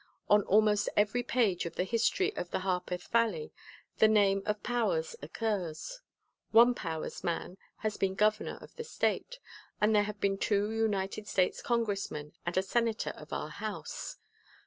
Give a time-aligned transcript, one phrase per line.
[0.31, 3.53] On almost every page of the history of the Harpeth Valley
[3.99, 6.01] the name of Powers occurs.
[6.49, 9.37] One Powers man has been governor of the state,
[9.79, 14.17] and there have been two United States congressmen and a senator of our house.